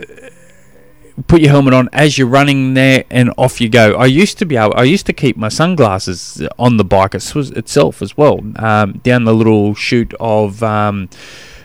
put 1.28 1.42
your 1.42 1.52
helmet 1.52 1.74
on 1.74 1.90
as 1.94 2.18
you're 2.18 2.28
running 2.28 2.74
there, 2.74 3.06
and 3.10 3.34
off 3.38 3.60
you 3.62 3.70
go. 3.70 3.94
I 3.94 4.06
used 4.06 4.38
to 4.40 4.46
be 4.46 4.56
able. 4.56 4.74
I 4.76 4.84
used 4.84 5.06
to 5.08 5.14
keep 5.14 5.38
my 5.38 5.50
sunglasses 5.50 6.42
on 6.58 6.78
the 6.78 6.84
bike 6.84 7.16
itself 7.16 8.02
as 8.02 8.18
well, 8.18 8.40
um, 8.58 8.94
down 9.04 9.26
the 9.26 9.34
little 9.34 9.76
chute 9.76 10.14
of. 10.20 10.64
Um, 10.64 11.10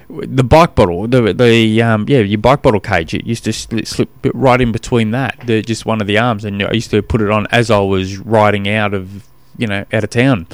the 0.06 0.44
bike 0.44 0.75
bottle, 0.75 1.08
the 1.08 1.32
the 1.32 1.82
um, 1.82 2.04
yeah, 2.08 2.18
your 2.18 2.38
bike 2.38 2.62
bottle 2.62 2.78
cage. 2.78 3.14
It 3.14 3.26
used 3.26 3.44
to 3.44 3.52
slip, 3.52 3.87
slip 3.87 4.11
right 4.34 4.61
in 4.61 4.70
between 4.70 5.12
that, 5.12 5.38
the, 5.46 5.62
just 5.62 5.87
one 5.87 6.00
of 6.00 6.06
the 6.06 6.18
arms, 6.18 6.44
and 6.44 6.62
I 6.62 6.73
used 6.73 6.90
to 6.90 7.02
put 7.02 7.23
it 7.23 7.30
on 7.30 7.46
as 7.50 7.70
I 7.70 7.80
was 7.80 8.18
riding 8.18 8.68
out 8.68 8.92
of 8.94 9.26
you 9.56 9.66
know 9.66 9.84
out 9.92 10.04
of 10.04 10.11
town. 10.11 10.46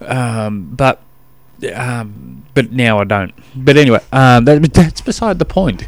Um, 0.00 0.70
but 0.74 1.02
um, 1.74 2.44
but 2.54 2.72
now 2.72 2.98
I 2.98 3.04
don't. 3.04 3.32
But 3.54 3.76
anyway, 3.76 4.00
um, 4.12 4.44
that, 4.46 4.62
that's 4.72 5.00
beside 5.00 5.38
the 5.38 5.44
point. 5.44 5.86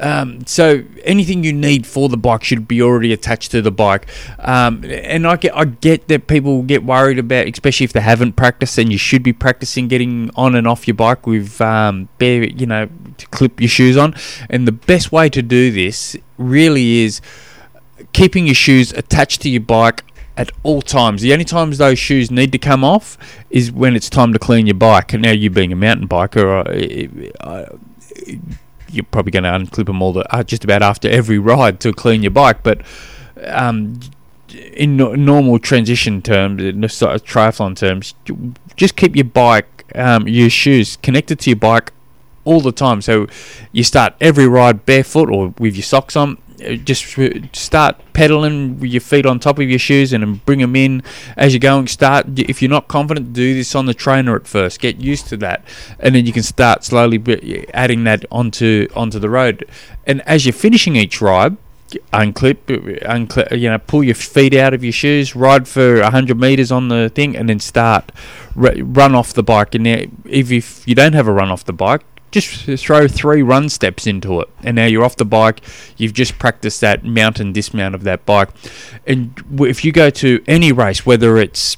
Um, 0.00 0.46
so 0.46 0.82
anything 1.04 1.44
you 1.44 1.52
need 1.52 1.86
for 1.86 2.08
the 2.08 2.16
bike 2.16 2.44
should 2.44 2.66
be 2.66 2.82
already 2.82 3.12
attached 3.12 3.50
to 3.52 3.62
the 3.62 3.70
bike. 3.70 4.06
Um, 4.38 4.84
and 4.84 5.26
I 5.26 5.36
get 5.36 5.56
I 5.56 5.64
get 5.64 6.08
that 6.08 6.26
people 6.26 6.62
get 6.62 6.84
worried 6.84 7.18
about, 7.18 7.46
especially 7.48 7.84
if 7.84 7.92
they 7.92 8.00
haven't 8.00 8.34
practiced, 8.34 8.78
and 8.78 8.90
you 8.90 8.98
should 8.98 9.22
be 9.22 9.32
practicing 9.32 9.88
getting 9.88 10.30
on 10.36 10.54
and 10.54 10.66
off 10.66 10.86
your 10.86 10.94
bike 10.94 11.26
with 11.26 11.60
um, 11.60 12.08
bare, 12.18 12.44
you 12.44 12.66
know, 12.66 12.88
to 13.18 13.26
clip 13.28 13.60
your 13.60 13.68
shoes 13.68 13.96
on. 13.96 14.14
And 14.50 14.66
the 14.66 14.72
best 14.72 15.12
way 15.12 15.28
to 15.30 15.42
do 15.42 15.70
this 15.70 16.16
really 16.38 17.00
is 17.00 17.20
keeping 18.12 18.46
your 18.46 18.54
shoes 18.54 18.92
attached 18.92 19.42
to 19.42 19.48
your 19.48 19.62
bike 19.62 20.04
at 20.36 20.50
all 20.62 20.82
times. 20.82 21.22
The 21.22 21.32
only 21.32 21.44
times 21.44 21.78
those 21.78 21.98
shoes 21.98 22.30
need 22.30 22.52
to 22.52 22.58
come 22.58 22.84
off 22.84 23.18
is 23.50 23.70
when 23.70 23.94
it's 23.94 24.08
time 24.08 24.32
to 24.32 24.38
clean 24.38 24.66
your 24.66 24.74
bike. 24.74 25.12
And 25.12 25.22
now 25.22 25.30
you 25.30 25.50
being 25.50 25.72
a 25.72 25.76
mountain 25.76 26.08
biker, 26.08 27.36
uh, 27.40 27.46
uh, 27.46 27.76
you're 28.92 29.04
probably 29.04 29.30
going 29.32 29.44
to 29.44 29.50
unclip 29.50 29.86
them 29.86 30.02
all 30.02 30.12
the, 30.12 30.34
uh, 30.34 30.42
just 30.42 30.64
about 30.64 30.82
after 30.82 31.08
every 31.08 31.38
ride 31.38 31.80
to 31.80 31.92
clean 31.92 32.22
your 32.22 32.30
bike. 32.30 32.62
But 32.62 32.82
um, 33.44 33.98
in 34.48 34.96
no, 34.96 35.14
normal 35.14 35.58
transition 35.58 36.22
terms, 36.22 36.62
in 36.62 36.86
sort 36.88 37.14
of 37.14 37.24
triathlon 37.24 37.76
terms, 37.76 38.14
just 38.76 38.96
keep 38.96 39.16
your 39.16 39.24
bike, 39.24 39.84
um, 39.94 40.28
your 40.28 40.50
shoes 40.50 40.96
connected 41.02 41.38
to 41.40 41.50
your 41.50 41.58
bike 41.58 41.92
all 42.44 42.60
the 42.60 42.72
time. 42.72 43.00
So 43.00 43.26
you 43.70 43.84
start 43.84 44.14
every 44.20 44.46
ride 44.46 44.84
barefoot 44.84 45.30
or 45.30 45.54
with 45.58 45.74
your 45.76 45.84
socks 45.84 46.16
on 46.16 46.38
Uh, 46.64 46.76
just 46.76 47.18
uh, 47.18 47.30
start 47.52 48.00
pedaling 48.12 48.78
with 48.78 48.90
your 48.90 49.00
feet 49.00 49.26
on 49.26 49.38
top 49.38 49.58
of 49.58 49.68
your 49.68 49.78
shoes 49.78 50.12
and 50.12 50.22
then 50.22 50.40
bring 50.44 50.60
them 50.60 50.76
in 50.76 51.02
as 51.36 51.52
you're 51.52 51.60
going. 51.60 51.86
Start 51.86 52.38
if 52.38 52.62
you're 52.62 52.70
not 52.70 52.88
confident, 52.88 53.32
do 53.32 53.54
this 53.54 53.74
on 53.74 53.86
the 53.86 53.94
trainer 53.94 54.36
at 54.36 54.46
first. 54.46 54.80
Get 54.80 54.98
used 54.98 55.26
to 55.28 55.36
that, 55.38 55.64
and 55.98 56.14
then 56.14 56.26
you 56.26 56.32
can 56.32 56.42
start 56.42 56.84
slowly 56.84 57.66
adding 57.74 58.04
that 58.04 58.24
onto 58.30 58.88
onto 58.94 59.18
the 59.18 59.30
road. 59.30 59.64
And 60.06 60.20
as 60.22 60.46
you're 60.46 60.52
finishing 60.52 60.96
each 60.96 61.20
ride, 61.20 61.56
unclip, 62.12 62.58
uh, 62.68 63.08
unclip, 63.08 63.58
you 63.58 63.68
know, 63.68 63.78
pull 63.78 64.04
your 64.04 64.14
feet 64.14 64.54
out 64.54 64.74
of 64.74 64.82
your 64.82 64.92
shoes, 64.92 65.34
ride 65.36 65.68
for 65.68 66.00
100 66.00 66.38
meters 66.38 66.72
on 66.72 66.88
the 66.88 67.10
thing, 67.14 67.36
and 67.36 67.48
then 67.48 67.60
start 67.60 68.12
run 68.54 69.14
off 69.14 69.32
the 69.32 69.42
bike. 69.42 69.74
And 69.74 69.86
if, 69.86 70.50
if 70.50 70.88
you 70.88 70.94
don't 70.94 71.14
have 71.14 71.28
a 71.28 71.32
run 71.32 71.50
off 71.50 71.64
the 71.64 71.72
bike, 71.72 72.02
just 72.32 72.82
throw 72.82 73.06
three 73.06 73.42
run 73.42 73.68
steps 73.68 74.06
into 74.06 74.40
it, 74.40 74.48
and 74.62 74.74
now 74.74 74.86
you're 74.86 75.04
off 75.04 75.16
the 75.16 75.24
bike. 75.24 75.62
You've 75.96 76.14
just 76.14 76.38
practiced 76.38 76.80
that 76.80 77.04
mount 77.04 77.38
and 77.38 77.54
dismount 77.54 77.94
of 77.94 78.02
that 78.04 78.26
bike. 78.26 78.48
And 79.06 79.40
if 79.60 79.84
you 79.84 79.92
go 79.92 80.10
to 80.10 80.42
any 80.48 80.72
race, 80.72 81.06
whether 81.06 81.36
it's 81.36 81.76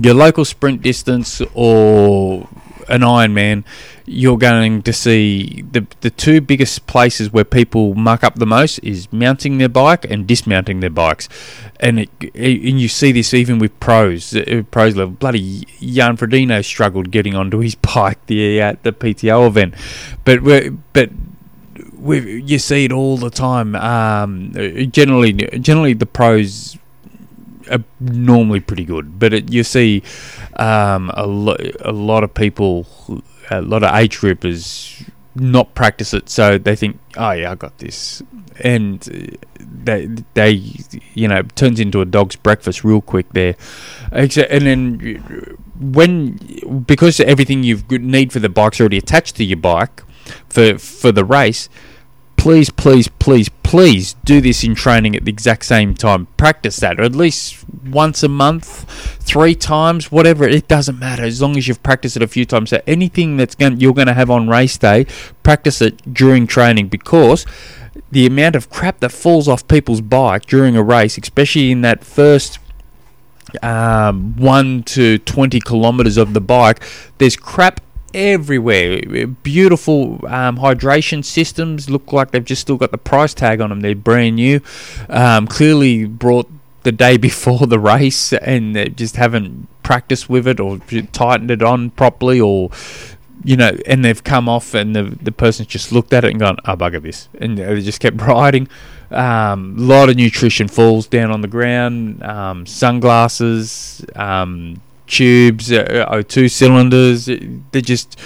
your 0.00 0.14
local 0.14 0.44
sprint 0.44 0.82
distance 0.82 1.40
or 1.54 2.48
an 2.88 3.02
Ironman, 3.02 3.64
you're 4.06 4.38
going 4.38 4.82
to 4.82 4.92
see 4.92 5.62
the 5.70 5.86
the 6.00 6.10
two 6.10 6.40
biggest 6.40 6.86
places 6.86 7.32
where 7.32 7.44
people 7.44 7.94
muck 7.94 8.24
up 8.24 8.36
the 8.36 8.46
most 8.46 8.78
is 8.78 9.12
mounting 9.12 9.58
their 9.58 9.68
bike 9.68 10.04
and 10.10 10.26
dismounting 10.26 10.80
their 10.80 10.90
bikes, 10.90 11.28
and 11.80 12.00
it, 12.00 12.10
and 12.34 12.80
you 12.80 12.88
see 12.88 13.12
this 13.12 13.34
even 13.34 13.58
with 13.58 13.78
pros, 13.80 14.34
uh, 14.34 14.62
pros 14.70 14.96
level. 14.96 15.14
Bloody 15.14 15.66
Jan 15.80 16.16
Frodeno 16.16 16.64
struggled 16.64 17.10
getting 17.10 17.34
onto 17.34 17.58
his 17.58 17.74
bike 17.94 18.24
the 18.26 18.60
at 18.60 18.82
the 18.82 18.92
PTO 18.92 19.46
event, 19.46 19.74
but 20.24 20.42
we 20.42 20.70
but 20.92 21.10
we 21.98 22.42
you 22.42 22.58
see 22.58 22.84
it 22.84 22.92
all 22.92 23.16
the 23.16 23.30
time. 23.30 23.74
Um, 23.76 24.52
generally, 24.90 25.32
generally 25.32 25.92
the 25.92 26.06
pros 26.06 26.78
are 27.70 27.84
normally 28.00 28.60
pretty 28.60 28.84
good, 28.84 29.18
but 29.18 29.32
it, 29.32 29.52
you 29.52 29.62
see 29.62 30.02
um, 30.58 31.10
a, 31.14 31.26
lo- 31.26 31.56
a 31.80 31.92
lot 31.92 32.24
of 32.24 32.34
people, 32.34 32.86
a 33.50 33.62
lot 33.62 33.82
of 33.82 33.94
age 33.94 34.18
groupers 34.18 35.08
not 35.34 35.74
practice 35.74 36.12
it, 36.12 36.28
so 36.28 36.58
they 36.58 36.74
think, 36.74 36.98
oh 37.16 37.30
yeah, 37.30 37.52
I 37.52 37.54
got 37.54 37.78
this, 37.78 38.22
and 38.60 39.00
they 39.60 40.06
they 40.34 40.62
you 41.14 41.28
know 41.28 41.42
turns 41.54 41.78
into 41.78 42.00
a 42.00 42.04
dog's 42.04 42.36
breakfast 42.36 42.82
real 42.84 43.00
quick 43.00 43.32
there, 43.32 43.54
and 44.12 44.30
then 44.32 44.98
when 45.78 46.84
because 46.86 47.20
everything 47.20 47.62
you 47.62 47.80
need 47.90 48.32
for 48.32 48.40
the 48.40 48.48
bike's 48.48 48.80
already 48.80 48.98
attached 48.98 49.36
to 49.36 49.44
your 49.44 49.58
bike 49.58 50.02
for 50.48 50.76
for 50.78 51.12
the 51.12 51.24
race 51.24 51.68
please, 52.38 52.70
please, 52.70 53.08
please, 53.08 53.48
please 53.68 54.14
do 54.24 54.40
this 54.40 54.64
in 54.64 54.74
training 54.74 55.14
at 55.14 55.26
the 55.26 55.30
exact 55.30 55.62
same 55.62 55.92
time. 55.92 56.24
Practice 56.38 56.78
that, 56.78 56.98
or 56.98 57.02
at 57.02 57.14
least 57.14 57.62
once 57.84 58.22
a 58.22 58.28
month, 58.28 58.90
three 59.22 59.54
times, 59.54 60.10
whatever. 60.10 60.48
It 60.48 60.68
doesn't 60.68 60.98
matter 60.98 61.22
as 61.22 61.42
long 61.42 61.54
as 61.54 61.68
you've 61.68 61.82
practiced 61.82 62.16
it 62.16 62.22
a 62.22 62.28
few 62.28 62.46
times. 62.46 62.70
So 62.70 62.80
anything 62.86 63.36
that's 63.36 63.54
going 63.54 63.78
you're 63.78 63.92
going 63.92 64.06
to 64.06 64.14
have 64.14 64.30
on 64.30 64.48
race 64.48 64.78
day, 64.78 65.04
practice 65.42 65.82
it 65.82 66.14
during 66.14 66.46
training 66.46 66.88
because 66.88 67.44
the 68.10 68.24
amount 68.24 68.56
of 68.56 68.70
crap 68.70 69.00
that 69.00 69.12
falls 69.12 69.48
off 69.48 69.68
people's 69.68 70.00
bike 70.00 70.46
during 70.46 70.74
a 70.74 70.82
race, 70.82 71.18
especially 71.18 71.70
in 71.70 71.82
that 71.82 72.02
first 72.02 72.58
um, 73.62 74.34
one 74.36 74.82
to 74.84 75.18
twenty 75.18 75.60
kilometers 75.60 76.16
of 76.16 76.32
the 76.32 76.40
bike, 76.40 76.82
there's 77.18 77.36
crap 77.36 77.82
everywhere. 78.14 79.26
Beautiful 79.26 80.20
um, 80.26 80.58
hydration 80.58 81.24
systems 81.24 81.88
look 81.88 82.12
like 82.12 82.30
they've 82.30 82.44
just 82.44 82.62
still 82.62 82.76
got 82.76 82.90
the 82.90 82.98
price 82.98 83.34
tag 83.34 83.60
on 83.60 83.70
them. 83.70 83.80
They're 83.80 83.94
brand 83.94 84.36
new. 84.36 84.60
Um, 85.08 85.46
clearly 85.46 86.04
brought 86.04 86.48
the 86.82 86.92
day 86.92 87.16
before 87.28 87.66
the 87.66 87.78
race 87.78 88.32
and 88.32 88.74
they 88.74 88.88
just 88.88 89.16
haven't 89.16 89.68
practiced 89.82 90.28
with 90.28 90.46
it 90.46 90.60
or 90.60 90.78
tightened 91.12 91.50
it 91.50 91.62
on 91.62 91.90
properly 91.90 92.40
or 92.40 92.70
you 93.44 93.56
know, 93.56 93.76
and 93.86 94.04
they've 94.04 94.22
come 94.22 94.48
off, 94.48 94.74
and 94.74 94.94
the 94.94 95.16
the 95.22 95.32
person's 95.32 95.68
just 95.68 95.92
looked 95.92 96.12
at 96.12 96.24
it 96.24 96.30
and 96.30 96.40
gone, 96.40 96.56
"I 96.64 96.72
oh, 96.72 96.76
bugger 96.76 97.00
this," 97.00 97.28
and 97.40 97.56
they 97.58 97.80
just 97.80 98.00
kept 98.00 98.20
riding. 98.20 98.68
A 99.10 99.22
um, 99.22 99.74
lot 99.76 100.10
of 100.10 100.16
nutrition 100.16 100.68
falls 100.68 101.06
down 101.06 101.30
on 101.30 101.40
the 101.40 101.48
ground. 101.48 102.22
Um, 102.22 102.66
sunglasses, 102.66 104.04
um, 104.16 104.82
tubes, 105.08 105.72
uh, 105.72 106.06
O2 106.10 106.50
cylinders. 106.50 107.26
They're 107.26 107.82
just, 107.82 108.18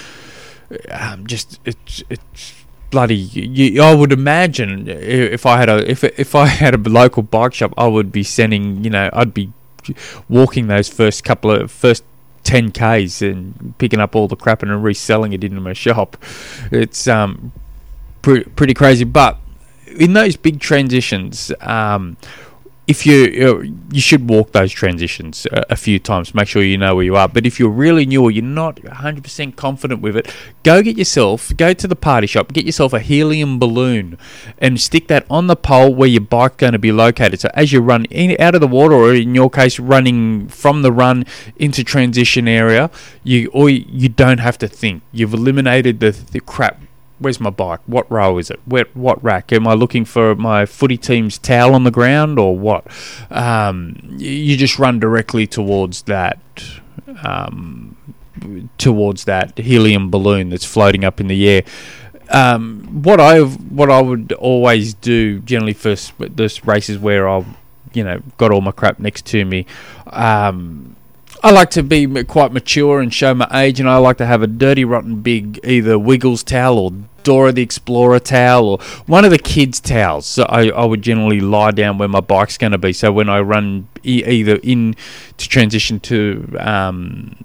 um, 0.91 1.25
just 1.25 1.59
it's 1.65 2.03
it's 2.09 2.63
bloody. 2.91 3.15
You, 3.15 3.81
I 3.81 3.95
would 3.95 4.11
imagine 4.11 4.87
if 4.87 5.45
I 5.45 5.57
had 5.57 5.69
a 5.69 5.89
if 5.89 6.03
if 6.03 6.35
I 6.35 6.45
had 6.63 6.75
a 6.75 6.89
local 6.89 7.23
bike 7.23 7.53
shop, 7.53 7.73
I 7.77 7.87
would 7.87 8.11
be 8.11 8.23
sending. 8.23 8.83
You 8.83 8.89
know, 8.89 9.09
I'd 9.13 9.33
be 9.33 9.51
walking 10.29 10.67
those 10.67 10.87
first 10.87 11.23
couple 11.23 11.51
of 11.51 11.71
first 11.71 12.03
10 12.45 12.71
k's 12.71 13.21
and 13.21 13.73
picking 13.77 13.99
up 13.99 14.15
all 14.15 14.27
the 14.27 14.35
crap 14.35 14.63
and 14.63 14.83
reselling 14.83 15.33
it 15.33 15.43
into 15.43 15.59
my 15.59 15.73
shop. 15.73 16.17
It's 16.71 17.07
um 17.07 17.51
pretty 18.21 18.49
pretty 18.51 18.73
crazy, 18.73 19.03
but 19.03 19.37
in 19.87 20.13
those 20.13 20.35
big 20.35 20.59
transitions, 20.59 21.51
um, 21.61 22.17
if 22.85 23.05
you 23.05 23.73
you 23.91 24.01
should 24.01 24.29
walk 24.29 24.51
those 24.51 24.71
transitions 24.71 25.47
a, 25.51 25.75
few 25.75 25.99
times, 25.99 26.35
make 26.35 26.47
sure 26.47 26.61
you 26.61 26.77
know 26.77 26.95
where 26.95 27.05
you 27.05 27.15
are. 27.15 27.29
But 27.29 27.45
if 27.45 27.59
you're 27.59 27.69
really 27.69 28.05
new 28.05 28.23
or 28.23 28.31
you're 28.31 28.43
not 28.43 28.77
100% 28.77 29.55
confident 29.55 30.01
with 30.01 30.17
it, 30.17 30.33
go 30.63 30.81
get 30.81 30.97
yourself, 30.97 31.55
go 31.55 31.73
to 31.73 31.87
the 31.87 31.95
party 31.95 32.27
shop, 32.27 32.51
get 32.51 32.65
yourself 32.65 32.91
a 32.91 32.99
helium 32.99 33.57
balloon, 33.57 34.17
and 34.57 34.81
stick 34.81 35.07
that 35.07 35.25
on 35.29 35.47
the 35.47 35.55
pole 35.55 35.95
where 35.95 36.09
your 36.09 36.21
bike's 36.21 36.57
going 36.57 36.73
to 36.73 36.79
be 36.79 36.91
located. 36.91 37.39
So 37.39 37.49
as 37.53 37.71
you 37.71 37.79
run 37.79 38.05
in, 38.05 38.35
out 38.41 38.55
of 38.55 38.61
the 38.61 38.67
water, 38.67 38.95
or 38.95 39.13
in 39.13 39.33
your 39.33 39.49
case, 39.49 39.79
running 39.79 40.49
from 40.49 40.81
the 40.81 40.91
run 40.91 41.25
into 41.55 41.83
transition 41.85 42.47
area, 42.49 42.89
you 43.23 43.49
or 43.53 43.69
you 43.69 44.09
don't 44.09 44.39
have 44.39 44.57
to 44.57 44.67
think. 44.67 45.03
You've 45.13 45.33
eliminated 45.33 46.01
the, 46.01 46.11
the 46.11 46.41
crap 46.41 46.81
where's 47.23 47.39
my 47.39 47.49
bike? 47.49 47.79
What 47.87 48.09
row 48.11 48.37
is 48.37 48.51
it? 48.51 48.59
Where, 48.65 48.85
what 48.93 49.23
rack? 49.23 49.51
Am 49.51 49.67
I 49.67 49.73
looking 49.73 50.05
for 50.05 50.35
my 50.35 50.65
footy 50.65 50.97
team's 50.97 51.37
towel 51.37 51.73
on 51.73 51.83
the 51.83 51.91
ground 51.91 52.37
or 52.37 52.57
what? 52.57 52.85
Um, 53.31 53.97
you 54.17 54.55
just 54.57 54.77
run 54.77 54.99
directly 54.99 55.47
towards 55.47 56.03
that. 56.03 56.39
Um, 57.23 57.97
towards 58.77 59.25
that 59.25 59.57
helium 59.57 60.09
balloon 60.09 60.49
that's 60.49 60.65
floating 60.65 61.03
up 61.05 61.19
in 61.19 61.27
the 61.27 61.47
air. 61.47 61.63
Um, 62.29 63.03
what 63.03 63.19
I 63.19 63.41
what 63.41 63.89
I 63.89 64.01
would 64.01 64.31
always 64.33 64.93
do 64.93 65.39
generally 65.39 65.73
for 65.73 65.95
this 66.17 66.65
races 66.65 66.97
where 66.97 67.27
I've 67.29 67.47
you 67.93 68.03
know 68.03 68.21
got 68.37 68.51
all 68.51 68.61
my 68.61 68.71
crap 68.71 68.99
next 68.99 69.25
to 69.27 69.45
me. 69.45 69.65
Um, 70.07 70.95
I 71.43 71.51
like 71.51 71.71
to 71.71 71.83
be 71.83 72.23
quite 72.23 72.53
mature 72.53 73.01
and 73.01 73.13
show 73.13 73.33
my 73.33 73.47
age, 73.53 73.79
and 73.79 73.89
I 73.89 73.97
like 73.97 74.17
to 74.17 74.25
have 74.25 74.41
a 74.41 74.47
dirty, 74.47 74.85
rotten, 74.85 75.21
big 75.21 75.59
either 75.63 75.99
Wiggles 75.99 76.41
towel 76.41 76.79
or 76.79 76.91
Dora 77.23 77.51
the 77.51 77.61
Explorer 77.61 78.19
towel 78.19 78.65
or 78.65 78.79
one 79.05 79.25
of 79.25 79.31
the 79.31 79.39
kids' 79.39 79.79
towels. 79.79 80.25
So 80.25 80.43
I, 80.43 80.69
I 80.69 80.85
would 80.85 81.01
generally 81.01 81.39
lie 81.41 81.71
down 81.71 81.97
where 81.97 82.07
my 82.07 82.21
bike's 82.21 82.57
going 82.57 82.71
to 82.71 82.77
be. 82.77 82.93
So 82.93 83.11
when 83.11 83.29
I 83.29 83.39
run 83.39 83.87
e- 84.03 84.23
either 84.25 84.59
in 84.63 84.95
to 85.37 85.49
transition 85.49 85.99
to 86.01 86.55
um, 86.59 87.35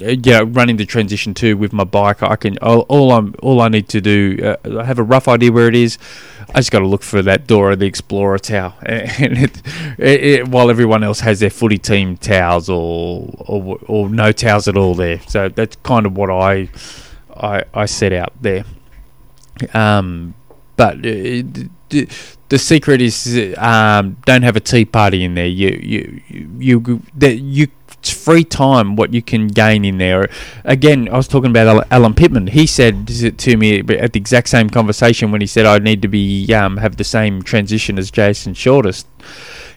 yeah, 0.00 0.42
running 0.46 0.76
the 0.76 0.86
transition 0.86 1.34
two 1.34 1.56
with 1.56 1.72
my 1.72 1.84
bike, 1.84 2.22
I 2.22 2.36
can 2.36 2.56
all, 2.58 2.80
all 2.82 3.12
I'm 3.12 3.34
all 3.42 3.60
I 3.60 3.68
need 3.68 3.88
to 3.90 4.00
do. 4.00 4.38
Uh, 4.64 4.80
I 4.80 4.84
have 4.84 4.98
a 4.98 5.02
rough 5.02 5.26
idea 5.28 5.50
where 5.50 5.68
it 5.68 5.74
is. 5.74 5.98
I 6.50 6.60
just 6.60 6.70
got 6.70 6.78
to 6.78 6.86
look 6.86 7.02
for 7.02 7.20
that 7.22 7.46
Dora 7.46 7.76
the 7.76 7.86
Explorer 7.86 8.38
towel, 8.38 8.74
and 8.82 9.36
it, 9.38 9.62
it, 9.98 10.24
it, 10.24 10.48
while 10.48 10.70
everyone 10.70 11.02
else 11.02 11.20
has 11.20 11.40
their 11.40 11.50
footy 11.50 11.78
team 11.78 12.16
towels 12.16 12.68
or, 12.68 13.34
or 13.46 13.78
or 13.86 14.08
no 14.08 14.32
towels 14.32 14.68
at 14.68 14.76
all 14.76 14.94
there. 14.94 15.20
So 15.26 15.48
that's 15.48 15.76
kind 15.76 16.06
of 16.06 16.16
what 16.16 16.30
I 16.30 16.68
I, 17.34 17.64
I 17.74 17.86
set 17.86 18.12
out 18.12 18.32
there. 18.40 18.64
Um, 19.74 20.34
but 20.76 20.98
uh, 20.98 21.42
the, 21.88 22.08
the 22.48 22.58
secret 22.58 23.00
is 23.00 23.54
um, 23.58 24.16
don't 24.24 24.42
have 24.42 24.56
a 24.56 24.60
tea 24.60 24.84
party 24.84 25.24
in 25.24 25.34
there. 25.34 25.46
You 25.46 25.78
you 25.82 26.20
you 26.28 26.50
you, 26.58 27.02
that 27.16 27.36
you 27.36 27.68
it's 28.00 28.10
free 28.10 28.44
time 28.44 28.94
what 28.94 29.12
you 29.12 29.22
can 29.22 29.48
gain 29.48 29.84
in 29.84 29.98
there. 29.98 30.30
Again, 30.64 31.08
I 31.08 31.16
was 31.16 31.26
talking 31.26 31.50
about 31.50 31.86
Alan 31.90 32.14
Pittman. 32.14 32.46
He 32.46 32.66
said 32.66 33.08
to 33.08 33.56
me 33.56 33.80
at 33.80 34.12
the 34.12 34.20
exact 34.20 34.48
same 34.48 34.70
conversation 34.70 35.32
when 35.32 35.40
he 35.40 35.46
said 35.46 35.66
I 35.66 35.78
need 35.78 36.02
to 36.02 36.08
be 36.08 36.52
um, 36.54 36.76
have 36.76 36.96
the 36.96 37.04
same 37.04 37.42
transition 37.42 37.98
as 37.98 38.10
Jason 38.10 38.54
Shortis. 38.54 39.04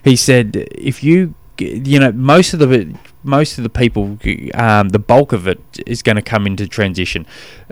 He 0.04 0.16
said 0.16 0.68
if 0.72 1.02
you 1.02 1.34
you 1.62 1.98
know 1.98 2.12
most 2.12 2.54
of 2.54 2.60
the 2.60 2.94
most 3.24 3.56
of 3.58 3.62
the 3.64 3.70
people, 3.70 4.18
um, 4.54 4.88
the 4.88 4.98
bulk 4.98 5.32
of 5.32 5.46
it 5.46 5.60
is 5.86 6.02
going 6.02 6.16
to 6.16 6.22
come 6.22 6.46
into 6.46 6.66
transition. 6.66 7.26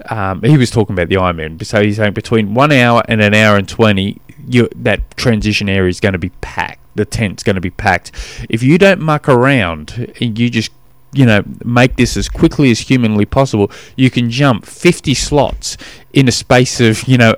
Um, 0.09 0.43
he 0.43 0.57
was 0.57 0.71
talking 0.71 0.95
about 0.95 1.09
the 1.09 1.17
Ironman, 1.17 1.65
so 1.65 1.83
he's 1.83 1.97
saying 1.97 2.13
between 2.13 2.55
one 2.55 2.73
hour 2.73 3.03
and 3.09 3.21
an 3.21 3.35
hour 3.35 3.57
and 3.57 3.69
twenty, 3.69 4.21
you, 4.49 4.69
that 4.77 5.17
transition 5.17 5.69
area 5.69 5.89
is 5.89 6.01
going 6.01 6.13
to 6.13 6.19
be 6.19 6.31
packed. 6.41 6.81
The 6.95 7.05
tent's 7.05 7.43
going 7.43 7.55
to 7.55 7.61
be 7.61 7.71
packed. 7.71 8.13
If 8.49 8.63
you 8.63 8.79
don't 8.79 9.01
muck 9.01 9.29
around 9.29 10.13
and 10.21 10.39
you 10.39 10.51
just 10.51 10.73
you 11.13 11.27
know 11.27 11.43
make 11.65 11.97
this 11.97 12.17
as 12.17 12.29
quickly 12.29 12.71
as 12.71 12.81
humanly 12.81 13.27
possible, 13.27 13.71
you 13.97 14.11
can 14.11 14.31
jump 14.31 14.67
fifty 14.67 15.15
slots 15.15 15.77
in 16.13 16.29
a 16.29 16.33
space 16.33 16.81
of 16.81 17.07
you 17.09 17.19
know 17.19 17.35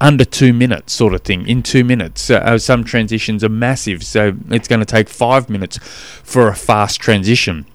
under 0.00 0.24
two 0.24 0.52
minutes, 0.52 0.92
sort 0.92 1.14
of 1.14 1.22
thing, 1.22 1.46
in 1.48 1.62
two 1.62 1.84
minutes. 1.84 2.30
Uh, 2.30 2.58
some 2.58 2.84
transitions 2.84 3.42
are 3.42 3.48
massive, 3.48 4.04
so 4.04 4.36
it's 4.50 4.68
going 4.68 4.80
to 4.80 4.86
take 4.86 5.08
five 5.08 5.48
minutes 5.48 5.78
for 5.78 6.48
a 6.48 6.54
fast 6.54 7.00
transition 7.00 7.66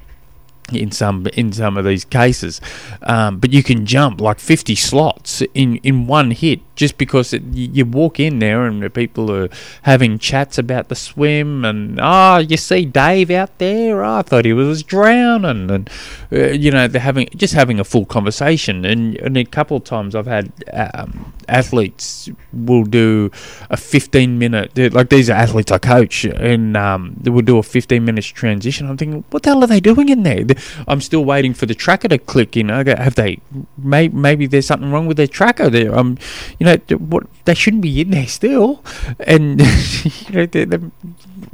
in 0.71 0.91
some 0.91 1.27
in 1.33 1.51
some 1.51 1.77
of 1.77 1.85
these 1.85 2.05
cases, 2.05 2.61
um, 3.03 3.39
but 3.39 3.51
you 3.51 3.61
can 3.61 3.85
jump 3.85 4.21
like 4.21 4.39
50 4.39 4.75
slots 4.75 5.43
in 5.53 5.77
in 5.77 6.07
one 6.07 6.31
hit 6.31 6.61
just 6.75 6.97
because 6.97 7.33
it, 7.33 7.43
you 7.53 7.85
walk 7.85 8.19
in 8.19 8.39
there 8.39 8.65
and 8.65 8.81
the 8.81 8.89
people 8.89 9.31
are 9.31 9.49
having 9.83 10.17
chats 10.17 10.57
about 10.57 10.89
the 10.89 10.95
swim 10.95 11.63
and 11.65 11.99
oh 12.01 12.37
you 12.37 12.57
see 12.57 12.85
Dave 12.85 13.29
out 13.31 13.57
there? 13.57 14.03
Oh, 14.03 14.17
I 14.17 14.21
thought 14.21 14.45
he 14.45 14.53
was 14.53 14.83
drowning. 14.83 15.69
And 15.69 15.89
uh, 16.31 16.51
you 16.51 16.71
know 16.71 16.87
they're 16.87 17.01
having 17.01 17.29
just 17.35 17.53
having 17.53 17.79
a 17.79 17.83
full 17.83 18.05
conversation. 18.05 18.85
And, 18.85 19.15
and 19.17 19.37
a 19.37 19.45
couple 19.45 19.77
of 19.77 19.83
times 19.83 20.15
I've 20.15 20.27
had 20.27 20.51
um, 20.73 21.33
athletes 21.47 22.29
will 22.51 22.83
do 22.83 23.31
a 23.69 23.77
15 23.77 24.37
minute 24.37 24.77
like 24.93 25.09
these 25.09 25.29
are 25.29 25.33
athletes 25.33 25.71
I 25.71 25.77
coach 25.77 26.25
and 26.25 26.75
um, 26.75 27.15
they 27.19 27.29
will 27.29 27.41
do 27.41 27.57
a 27.57 27.63
15 27.63 28.03
minutes 28.03 28.27
transition. 28.27 28.89
I'm 28.89 28.97
thinking 28.97 29.23
what 29.29 29.43
the 29.43 29.49
hell 29.49 29.63
are 29.63 29.67
they 29.67 29.79
doing 29.79 30.09
in 30.09 30.23
there? 30.23 30.45
I'm 30.87 31.01
still 31.01 31.25
waiting 31.25 31.53
for 31.53 31.65
the 31.65 31.75
tracker 31.75 32.07
to 32.07 32.17
click 32.17 32.57
in 32.57 32.67
know 32.67 32.83
have 32.97 33.15
they 33.15 33.39
may, 33.77 34.07
maybe 34.07 34.47
there's 34.47 34.67
something 34.67 34.91
wrong 34.91 35.05
with 35.05 35.17
their 35.17 35.27
tracker 35.27 35.69
there? 35.69 35.93
Um 35.95 36.17
you 36.63 36.97
know 36.97 36.97
what 36.97 37.27
they 37.45 37.53
shouldn't 37.53 37.81
be 37.81 38.01
in 38.01 38.11
there 38.11 38.27
still 38.27 38.83
and 39.19 39.61
you 40.03 40.33
know 40.33 40.45
they, 40.45 40.65
they, 40.65 40.77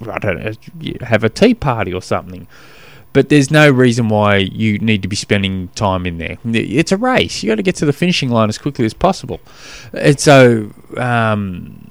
I 0.07 0.19
don't 0.19 0.43
know 0.43 0.53
have 1.01 1.23
a 1.23 1.29
tea 1.29 1.53
party 1.53 1.93
or 1.93 2.01
something 2.01 2.47
but 3.11 3.29
there's 3.29 3.49
no 3.49 3.71
reason 3.71 4.09
why 4.09 4.37
you 4.37 4.77
need 4.77 5.01
to 5.01 5.07
be 5.07 5.15
spending 5.15 5.69
time 5.69 6.05
in 6.05 6.19
there. 6.19 6.37
It's 6.45 6.91
a 6.91 6.98
race. 6.98 7.41
You 7.41 7.50
got 7.50 7.55
to 7.55 7.63
get 7.63 7.75
to 7.77 7.85
the 7.87 7.93
finishing 7.93 8.29
line 8.29 8.50
as 8.50 8.59
quickly 8.59 8.85
as 8.85 8.93
possible. 8.93 9.39
And 9.93 10.19
so, 10.19 10.72
um, 10.95 11.89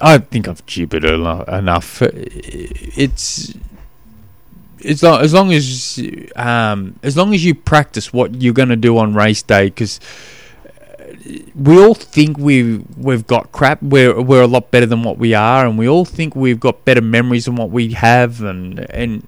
I 0.00 0.18
think 0.18 0.48
I've 0.48 0.66
jibbered 0.66 1.04
enough. 1.04 2.02
It's 2.02 3.54
as 4.84 5.02
long 5.02 5.20
as 5.20 5.34
long 5.34 5.52
as 5.52 6.00
um, 6.36 6.98
as 7.02 7.16
long 7.16 7.34
as 7.34 7.44
you 7.44 7.54
practice 7.54 8.12
what 8.12 8.40
you're 8.40 8.54
going 8.54 8.68
to 8.68 8.76
do 8.76 8.98
on 8.98 9.14
race 9.14 9.42
day, 9.42 9.66
because 9.66 10.00
we 11.54 11.78
all 11.82 11.94
think 11.94 12.38
we 12.38 12.78
we've 12.96 13.26
got 13.26 13.52
crap. 13.52 13.82
We're 13.82 14.20
we're 14.20 14.42
a 14.42 14.46
lot 14.46 14.70
better 14.70 14.86
than 14.86 15.02
what 15.02 15.18
we 15.18 15.34
are, 15.34 15.66
and 15.66 15.78
we 15.78 15.88
all 15.88 16.04
think 16.04 16.34
we've 16.34 16.60
got 16.60 16.84
better 16.84 17.00
memories 17.00 17.44
than 17.44 17.56
what 17.56 17.70
we 17.70 17.92
have, 17.92 18.42
and 18.42 18.80
and 18.90 19.26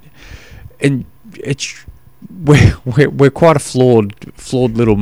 and 0.80 1.04
it's 1.34 1.84
we're, 2.44 2.74
we're, 2.84 3.10
we're 3.10 3.30
quite 3.30 3.56
a 3.56 3.60
flawed 3.60 4.14
flawed 4.34 4.72
little 4.72 4.98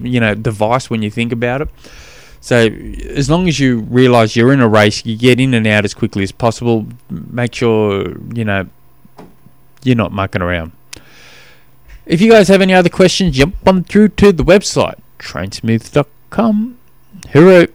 you 0.00 0.20
know 0.20 0.34
device 0.34 0.90
when 0.90 1.02
you 1.02 1.10
think 1.10 1.32
about 1.32 1.62
it. 1.62 1.68
So 2.40 2.56
as 2.66 3.30
long 3.30 3.46
as 3.46 3.60
you 3.60 3.80
realise 3.82 4.34
you're 4.34 4.52
in 4.52 4.60
a 4.60 4.68
race, 4.68 5.06
you 5.06 5.16
get 5.16 5.38
in 5.38 5.54
and 5.54 5.66
out 5.66 5.84
as 5.84 5.94
quickly 5.94 6.24
as 6.24 6.32
possible. 6.32 6.86
Make 7.08 7.54
sure 7.54 8.18
you 8.34 8.44
know 8.44 8.68
you're 9.82 9.96
not 9.96 10.12
mucking 10.12 10.42
around. 10.42 10.72
If 12.04 12.20
you 12.20 12.30
guys 12.30 12.48
have 12.48 12.60
any 12.60 12.74
other 12.74 12.88
questions, 12.88 13.36
jump 13.36 13.56
on 13.66 13.84
through 13.84 14.08
to 14.08 14.32
the 14.32 14.44
website 14.44 14.98
trainsmooth.com. 15.22 16.78
Hero. 17.30 17.66